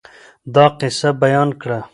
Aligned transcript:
دا 0.53 0.65
قصه 0.79 1.09
بیان 1.21 1.49
کړه. 1.61 1.79